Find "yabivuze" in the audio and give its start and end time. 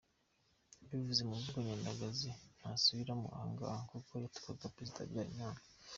0.89-1.21